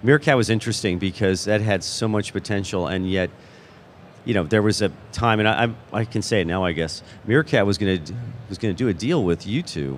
[0.06, 3.32] Meerkat was interesting because that had so much potential, and yet,
[4.24, 6.74] you know, there was a time, and I, I, I can say it now, I
[6.74, 7.02] guess.
[7.26, 8.13] Meerkat was going to
[8.48, 9.98] was going to do a deal with U2,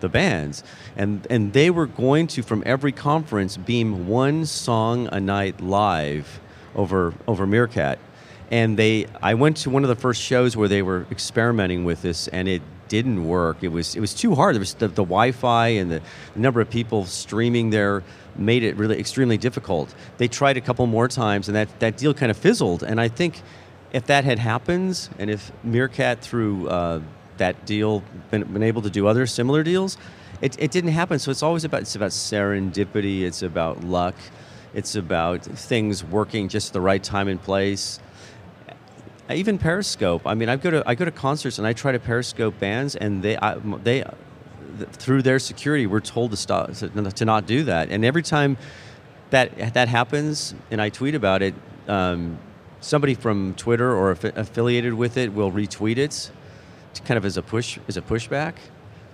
[0.00, 0.64] the bands,
[0.96, 6.40] and and they were going to from every conference beam one song a night live
[6.74, 8.00] over over Meerkat,
[8.50, 12.02] and they I went to one of the first shows where they were experimenting with
[12.02, 13.58] this, and it didn't work.
[13.62, 14.56] It was it was too hard.
[14.56, 16.02] There was the, the Wi-Fi and the
[16.34, 18.02] number of people streaming there
[18.38, 19.94] made it really extremely difficult.
[20.18, 22.82] They tried a couple more times, and that, that deal kind of fizzled.
[22.82, 23.42] And I think
[23.92, 27.00] if that had happened, and if Meerkat through uh,
[27.38, 29.96] that deal been, been able to do other similar deals,
[30.40, 31.18] it, it didn't happen.
[31.18, 33.22] So it's always about it's about serendipity.
[33.22, 34.14] It's about luck.
[34.74, 37.98] It's about things working just the right time and place.
[39.30, 40.26] Even Periscope.
[40.26, 42.94] I mean, I go to I go to concerts and I try to Periscope bands,
[42.96, 44.04] and they I, they
[44.92, 47.90] through their security, we're told to stop to not do that.
[47.90, 48.56] And every time
[49.30, 51.54] that that happens, and I tweet about it,
[51.88, 52.38] um,
[52.80, 56.30] somebody from Twitter or affi- affiliated with it will retweet it,
[57.04, 58.54] kind of as a push as a pushback.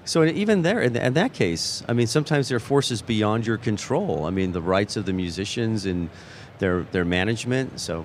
[0.05, 3.57] So even there, in, in that case, I mean, sometimes there are forces beyond your
[3.57, 4.27] control.
[4.27, 6.11] I mean, the rights of the musicians and
[6.59, 7.81] their their management.
[7.81, 8.05] So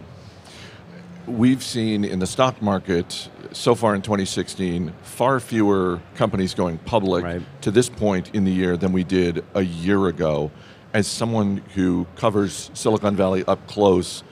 [1.28, 7.24] we've seen in the stock market so far in 2016 far fewer companies going public
[7.62, 10.52] to this point in the year than we did a year ago.
[10.94, 14.24] As someone who covers Silicon Valley up close,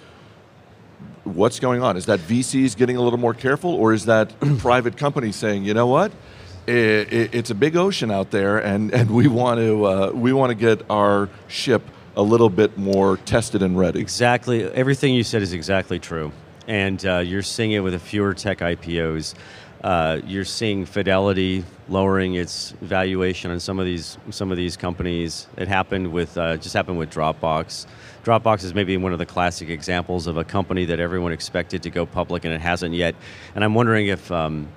[1.23, 1.97] what's going on?
[1.97, 5.73] Is that VCs getting a little more careful, or is that private companies saying, you
[5.73, 6.11] know what?
[6.67, 10.33] I- I- it's a big ocean out there, and, and we want to uh, we
[10.33, 11.83] want to get our ship
[12.15, 13.99] a little bit more tested and ready.
[13.99, 14.63] Exactly.
[14.63, 16.31] Everything you said is exactly true.
[16.67, 19.35] And uh, you're seeing it with the fewer tech IPOs.
[19.83, 25.47] Uh, you're seeing Fidelity lowering its valuation on some of these some of these companies.
[25.57, 27.85] It happened with uh, just happened with Dropbox.
[28.23, 31.91] Dropbox is maybe one of the classic examples of a company that everyone expected to
[31.91, 33.13] go public and it hasn't yet.
[33.53, 34.69] And I'm wondering if um,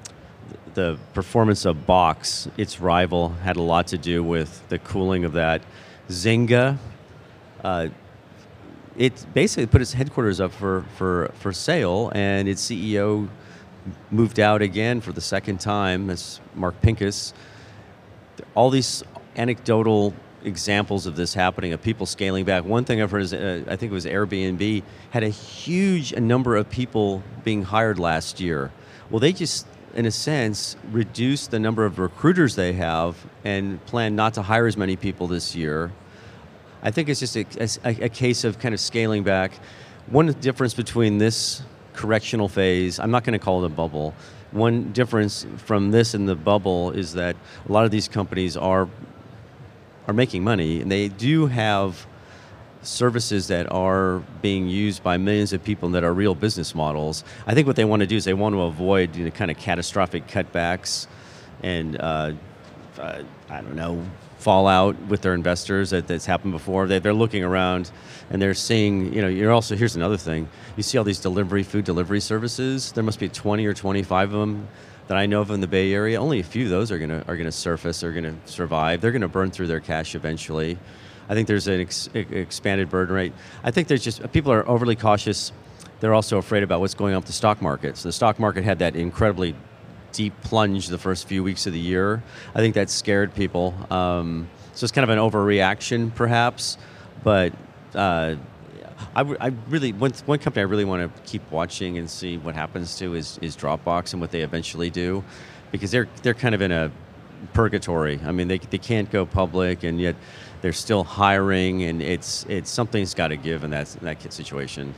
[0.74, 5.33] the performance of Box, its rival, had a lot to do with the cooling of
[5.33, 5.62] that.
[6.11, 6.77] Zynga,
[7.64, 7.88] uh,
[8.98, 13.28] it basically put its headquarters up for, for, for sale, and its CEO
[14.11, 16.08] moved out again for the second time.
[16.08, 17.32] That's Mark Pincus.
[18.56, 19.04] All these
[19.37, 22.64] anecdotal examples of this happening, of people scaling back.
[22.64, 26.56] One thing I've heard is, uh, I think it was Airbnb, had a huge number
[26.56, 28.72] of people being hired last year.
[29.11, 34.16] Well, they just, in a sense, reduced the number of recruiters they have and plan
[34.16, 35.92] not to hire as many people this year.
[36.82, 37.44] I think it's just a,
[37.84, 39.52] a, a case of kind of scaling back.
[40.06, 41.62] One difference between this
[41.92, 44.14] correctional phase, I'm not going to call it a bubble.
[44.52, 47.36] One difference from this and the bubble is that
[47.68, 48.88] a lot of these companies are
[50.06, 52.06] are making money and they do have
[52.82, 57.24] services that are being used by millions of people that are real business models.
[57.46, 59.50] I think what they want to do is they want to avoid you know, kind
[59.50, 61.06] of catastrophic cutbacks
[61.62, 62.32] and uh,
[62.98, 64.02] uh, I don't know,
[64.38, 66.87] fallout with their investors that, that's happened before.
[66.87, 67.90] They, they're looking around
[68.31, 70.48] and they're seeing, you know, you're also, here's another thing.
[70.77, 72.92] You see all these delivery, food delivery services.
[72.92, 74.68] There must be 20 or 25 of them
[75.09, 76.20] that I know of in the Bay Area.
[76.20, 79.01] Only a few of those are going to are to surface, are going to survive.
[79.01, 80.79] They're going to burn through their cash eventually.
[81.29, 83.33] I think there's an ex- expanded burden rate.
[83.64, 85.53] I think there's just people are overly cautious.
[86.01, 87.96] They're also afraid about what's going on with the stock market.
[87.96, 89.55] So the stock market had that incredibly
[90.18, 92.20] deep plunge the first few weeks of the year.
[92.52, 93.72] I think that scared people.
[93.88, 96.76] Um, so it's kind of an overreaction, perhaps.
[97.22, 97.52] But
[97.94, 98.35] uh,
[99.14, 102.37] I, w- I really one, one company I really want to keep watching and see
[102.37, 105.22] what happens to is, is Dropbox and what they eventually do,
[105.70, 106.90] because they're they're kind of in a
[107.52, 108.18] purgatory.
[108.26, 110.16] I mean, they, they can't go public, and yet
[110.62, 114.94] they're still hiring, and it's it's something's got to give in that in that situation.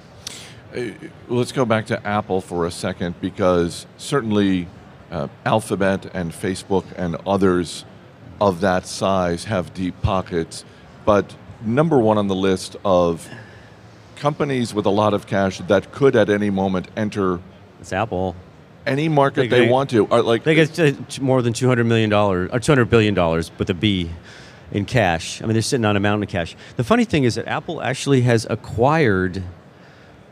[0.75, 0.93] Uh,
[1.29, 4.67] let's go back to Apple for a second because certainly
[5.11, 7.85] uh, Alphabet and Facebook and others
[8.41, 10.65] of that size have deep pockets,
[11.05, 13.29] but number one on the list of
[14.17, 17.41] companies with a lot of cash that could at any moment enter
[17.81, 18.35] It's Apple.
[18.87, 20.07] any market They- they, they- want to.
[20.11, 23.15] Are like They get uh, more than two hundred million dollars or two hundred billion
[23.15, 24.11] dollars with a B
[24.73, 25.43] in cash.
[25.43, 26.55] I mean, they're sitting on a mountain of cash.
[26.77, 29.43] The funny thing is that Apple actually has acquired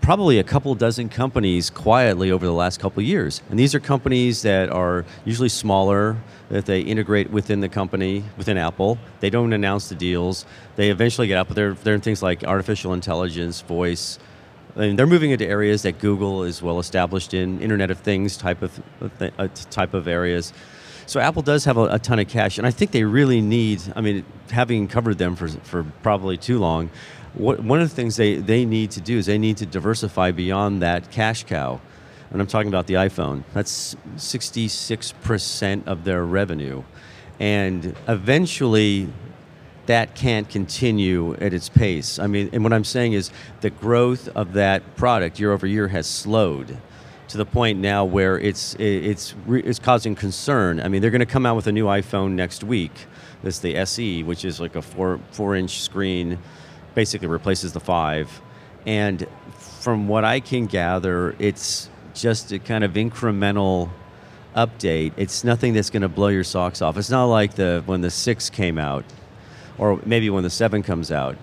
[0.08, 4.40] probably a couple dozen companies quietly over the last couple years, and these are companies
[4.40, 6.16] that are usually smaller.
[6.48, 8.96] That they integrate within the company, within Apple.
[9.20, 10.46] They don't announce the deals.
[10.76, 14.18] They eventually get out, but they're, they're in things like artificial intelligence, voice,
[14.76, 18.38] I mean, they're moving into areas that Google is well established in, Internet of Things
[18.38, 18.80] type of
[19.20, 20.54] uh, type of areas.
[21.04, 23.82] So Apple does have a, a, ton of cash, and I think they really need.
[23.96, 26.90] I mean, having covered them for for probably too long,
[27.34, 30.30] what, one of the things they they need to do is they need to diversify
[30.30, 31.80] beyond that cash cow,
[32.30, 33.44] and I'm talking about the iPhone.
[33.54, 36.82] That's 66 percent of their revenue,
[37.38, 39.08] and eventually
[39.86, 42.18] that can't continue at its pace.
[42.18, 43.30] I mean, and what I'm saying is
[43.62, 46.76] the growth of that product year over year has slowed
[47.28, 50.80] to the point now where it's it's it's causing concern.
[50.80, 52.92] I mean, they're going to come out with a new iPhone next week.
[53.42, 56.38] This the SE, which is like a four four inch screen,
[56.94, 58.40] basically replaces the five.
[58.86, 63.90] And from what I can gather, it's just a kind of incremental
[64.56, 65.12] update.
[65.16, 66.96] It's nothing that's going to blow your socks off.
[66.96, 69.04] It's not like the when the six came out
[69.78, 71.36] or maybe when the seven comes out.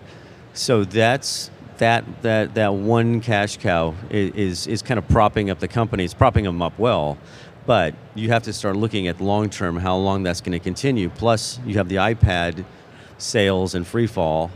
[0.54, 5.68] So that's that that that one cash cow is is kind of propping up the
[5.68, 6.04] company.
[6.04, 7.18] It's propping them up well,
[7.66, 11.10] but you have to start looking at long term how long that's going to continue.
[11.10, 12.66] Plus, you have the iPad
[13.18, 14.52] sales and free fall.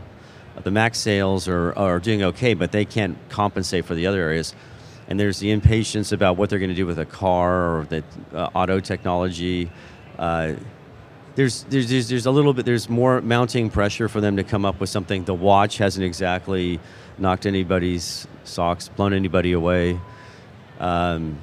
[0.62, 4.54] The Mac sales are, are doing okay, but they can't compensate for the other areas.
[5.08, 8.04] And there's the impatience about what they're going to do with a car or the
[8.32, 9.70] uh, auto technology.
[10.18, 10.54] Uh,
[11.34, 14.64] there's, there's, there's, there's a little bit, there's more mounting pressure for them to come
[14.64, 15.24] up with something.
[15.24, 16.78] The watch hasn't exactly
[17.18, 19.98] knocked anybody's socks, blown anybody away.
[20.78, 21.38] Um,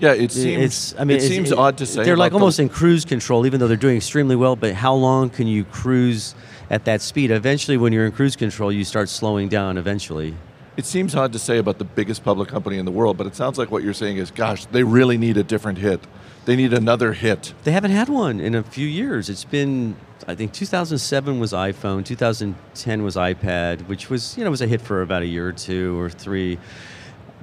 [0.00, 0.62] yeah, it seems.
[0.62, 2.04] It's, I mean, it seems it, odd to say.
[2.04, 4.54] They're like almost the- in cruise control, even though they're doing extremely well.
[4.54, 6.34] But how long can you cruise
[6.70, 7.30] at that speed?
[7.30, 9.78] Eventually, when you're in cruise control, you start slowing down.
[9.78, 10.34] Eventually,
[10.76, 13.34] It seems odd to say about the biggest public company in the world, but it
[13.34, 16.00] sounds like what you're saying is, gosh, they really need a different hit.
[16.44, 17.52] They need another hit.
[17.64, 19.28] they haven't had one in a few years.
[19.28, 19.96] It's been,
[20.28, 24.80] I think, 2007 was iPhone, 2010 was iPad, which was you know was a hit
[24.80, 26.58] for about a year or two or three.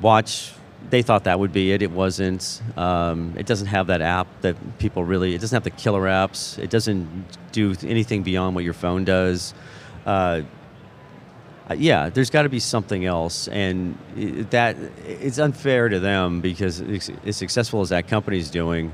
[0.02, 0.54] Watch,
[0.90, 1.82] they thought that would be it.
[1.82, 2.62] It wasn't.
[2.78, 5.34] Um, it doesn't have that app that people really.
[5.34, 6.60] It doesn't have the killer apps.
[6.60, 9.54] It doesn't do anything beyond what your phone does.
[10.06, 10.44] Uh,
[11.76, 13.98] yeah, there's got to be something else, and
[14.52, 18.94] that it's unfair to them because as successful as that company's doing,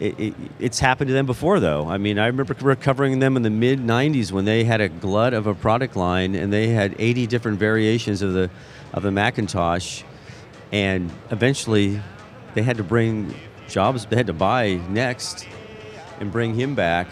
[0.00, 1.60] it, it, it's happened to them before.
[1.60, 4.88] Though I mean, I remember recovering them in the mid '90s when they had a
[4.88, 8.50] glut of a product line, and they had 80 different variations of the
[8.92, 10.02] of the Macintosh,
[10.72, 12.00] and eventually
[12.54, 13.34] they had to bring
[13.68, 14.04] Jobs.
[14.06, 15.46] They had to buy Next
[16.20, 17.08] and bring him back,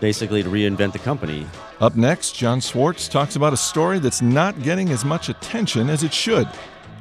[0.00, 1.46] basically to reinvent the company.
[1.80, 6.02] Up next, John Swartz talks about a story that's not getting as much attention as
[6.02, 6.48] it should.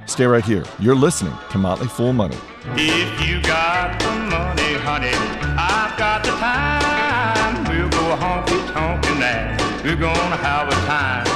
[0.06, 0.66] Stay right here.
[0.80, 2.38] You're listening to Motley Fool Money.
[2.76, 5.14] If you got the money, honey,
[5.58, 7.64] I've got the time.
[7.66, 9.82] We'll go honky tonk tonight.
[9.84, 11.33] We're gonna have a time.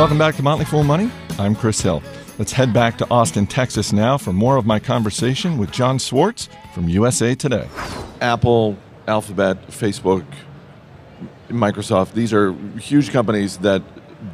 [0.00, 1.10] Welcome back to Motley Fool Money.
[1.38, 2.02] I'm Chris Hill.
[2.38, 6.48] Let's head back to Austin, Texas now for more of my conversation with John Swartz
[6.72, 7.68] from USA Today.
[8.22, 10.24] Apple, Alphabet, Facebook,
[11.50, 13.82] Microsoft, these are huge companies that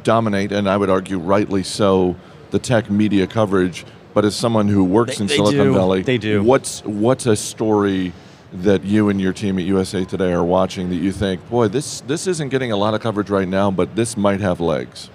[0.05, 2.15] dominate, and I would argue rightly so,
[2.51, 3.85] the tech media coverage.
[4.13, 5.73] but as someone who works They- in they Silicon do.
[5.73, 6.41] Valley, They do.
[6.43, 8.13] What's what's a story
[8.53, 12.01] that you and your team at USA Today are watching that you think, boy, this
[12.07, 15.09] this isn't getting a lot of coverage right now, but this might have legs.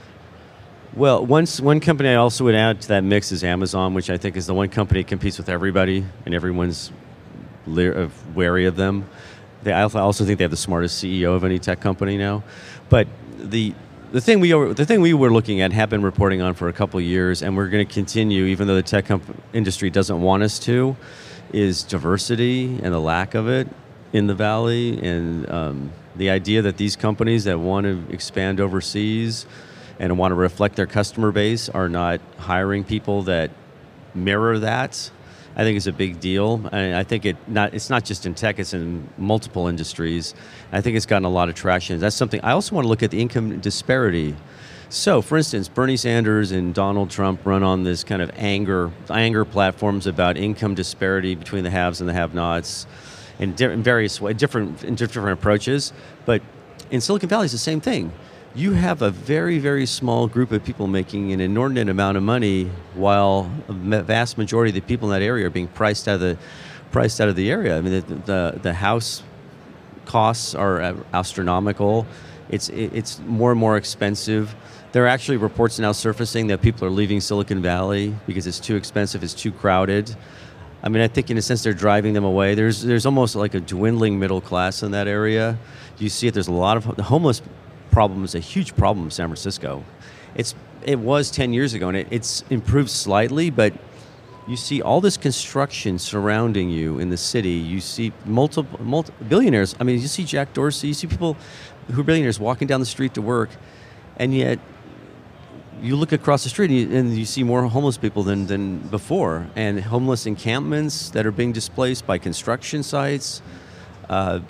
[0.94, 4.18] Well, once one company I also would add to that mix is Amazon, which I
[4.18, 6.92] think is the one company that competes with everybody, and everyone's
[7.66, 9.08] uh, wary of them.
[9.62, 12.44] They, I also think they have the smartest CEO of any tech company now.
[12.90, 13.72] But the
[14.10, 16.74] the thing we the thing we were looking at have been reporting on for a
[16.74, 19.06] couple years, and we're going to continue, even though the tech
[19.54, 20.94] industry doesn't want us to,
[21.54, 23.66] is diversity and the lack of it
[24.12, 29.46] in the valley, and um, the idea that these companies that want to expand overseas
[30.02, 33.52] and want to reflect their customer base are not hiring people that
[34.14, 35.10] mirror that.
[35.54, 36.66] I think is a big deal.
[36.72, 40.34] And I think it not it's not just in tech; it's in multiple industries.
[40.72, 42.00] I think it's gotten a lot of traction.
[42.00, 44.34] That's something I also want to look at the income disparity.
[44.88, 49.44] So, for instance, Bernie Sanders and Donald Trump run on this kind of anger anger
[49.44, 52.86] platforms about income disparity between the haves and the have-nots,
[53.38, 55.92] in, di- in various way, different in different approaches.
[56.24, 56.42] But
[56.90, 58.12] in Silicon Valley, it's the same thing.
[58.54, 62.70] You have a very, very small group of people making an inordinate amount of money,
[62.94, 66.20] while a vast majority of the people in that area are being priced out of
[66.20, 66.36] the
[66.90, 67.78] priced out of the area.
[67.78, 69.22] I mean, the the, the house
[70.04, 72.06] costs are uh, astronomical.
[72.50, 74.54] It's it's more and more expensive.
[74.92, 78.76] There are actually reports now surfacing that people are leaving Silicon Valley because it's too
[78.76, 80.14] expensive, it's too crowded.
[80.82, 82.54] I mean, I think in a sense they're driving them away.
[82.54, 85.56] There's there's almost like a dwindling middle class in that area.
[85.96, 86.34] You see it.
[86.34, 87.40] There's a lot of homeless
[87.92, 89.84] problem is a huge problem in San Francisco.
[90.34, 93.72] It's it was 10 years ago and it, it's improved slightly, but
[94.48, 97.50] you see all this construction surrounding you in the city.
[97.50, 99.76] You see multiple, multi billionaires.
[99.78, 100.88] I mean, you see Jack Dorsey.
[100.88, 101.36] You see people
[101.92, 103.50] who are billionaires walking down the street to work,
[104.16, 104.58] and yet
[105.80, 108.78] you look across the street and you, and you see more homeless people than, than
[108.78, 113.42] before, and homeless encampments that are being displaced by construction sites.
[114.08, 114.40] Uh,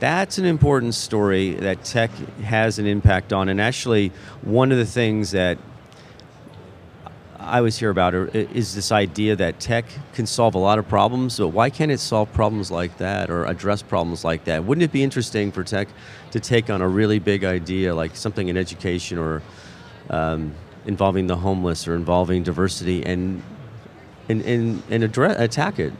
[0.00, 2.10] that's an important story that tech
[2.42, 3.48] has an impact on.
[3.48, 5.58] And actually, one of the things that
[7.38, 11.38] I always hear about is this idea that tech can solve a lot of problems,
[11.38, 14.64] but why can't it solve problems like that or address problems like that?
[14.64, 15.88] Wouldn't it be interesting for tech
[16.32, 19.40] to take on a really big idea like something in education or
[20.10, 20.52] um,
[20.84, 23.42] involving the homeless or involving diversity and
[24.28, 25.92] and, and, and address, attack it?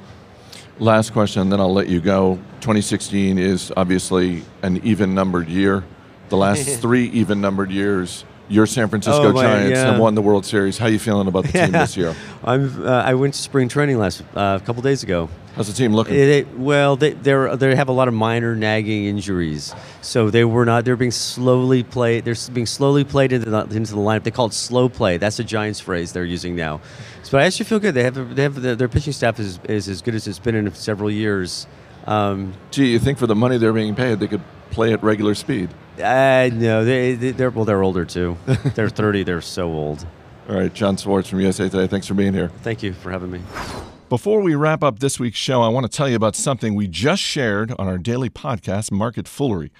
[0.80, 2.36] Last question, then I'll let you go.
[2.60, 5.82] 2016 is obviously an even numbered year.
[6.28, 9.90] The last three even numbered years, your San Francisco Oh, my- Giants yeah.
[9.92, 10.78] have won the World Series.
[10.78, 12.14] How are you feeling about the team this year?
[12.44, 15.28] I'm, uh, I went to spring training last uh, a couple days ago.
[15.54, 16.14] How's the team looking?
[16.14, 20.44] It, it- well, they they're, they have a lot of minor nagging injuries, so they
[20.44, 20.84] were not.
[20.84, 22.24] They're being slowly played.
[22.24, 24.22] They're being slowly played into the, into the lineup.
[24.22, 25.16] They call it slow play.
[25.16, 26.80] That's a Giants phrase they're using now.
[27.24, 27.94] So I actually feel good.
[27.94, 30.54] They have they have their, their pitching staff is, is as good as it's been
[30.54, 31.66] in several years.
[32.06, 34.40] Um, Gee, you think for the money they're being paid, they could
[34.70, 35.70] play at regular speed?
[35.98, 38.36] uh, no, they, they they're well, they're older too.
[38.74, 39.22] they're thirty.
[39.24, 40.06] They're so old.
[40.48, 41.86] All right, John Swartz from USA Today.
[41.86, 42.48] Thanks for being here.
[42.62, 43.40] Thank you for having me.
[44.08, 46.86] Before we wrap up this week's show, I want to tell you about something we
[46.88, 49.70] just shared on our daily podcast, Market Foolery.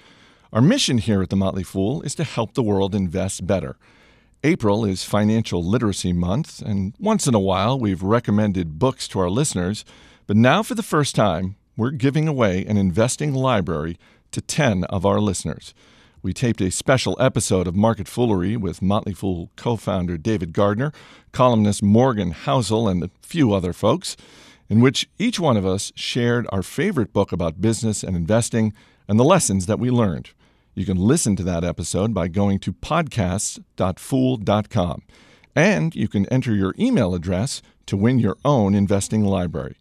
[0.53, 3.79] Our mission here at The Motley Fool is to help the world invest better.
[4.45, 9.31] April is Financial Literacy Month, and once in a while we've recommended books to our
[9.31, 9.85] listeners,
[10.27, 13.99] but now for the first time, we're giving away an investing library
[14.33, 15.75] to 10 of our listeners.
[16.23, 20.93] We taped a special episode of Market Foolery with Motley Fool co founder David Gardner,
[21.33, 24.17] columnist Morgan Housel, and a few other folks,
[24.69, 28.73] in which each one of us shared our favorite book about business and investing
[29.07, 30.31] and the lessons that we learned.
[30.75, 35.03] You can listen to that episode by going to podcasts.fool.com.
[35.57, 39.77] And you can enter your email address to win your own investing library.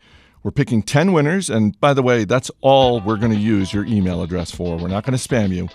[0.47, 3.83] We're picking 10 winners, and by the way, that's all we're going to use your
[3.83, 4.77] email address for.
[4.77, 5.67] We're not going to spam you.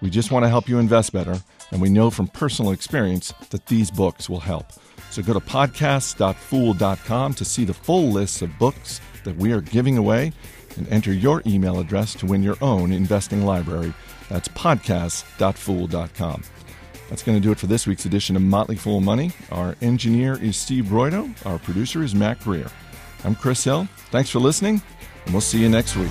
[0.00, 3.66] We just want to help you invest better, and we know from personal experience that
[3.66, 4.66] these books will help.
[5.10, 9.98] So go to podcasts.fool.com to see the full list of books that we are giving
[9.98, 10.32] away
[10.76, 13.92] and enter your email address to win your own investing library.
[14.28, 16.44] That's podcasts.fool.com.
[17.08, 19.32] That's going to do it for this week's edition of Motley Fool Money.
[19.50, 21.34] Our engineer is Steve Broido.
[21.44, 22.70] Our producer is Matt Greer.
[23.24, 23.86] I'm Chris Hill.
[24.10, 24.80] Thanks for listening,
[25.24, 26.10] and we'll see you next week.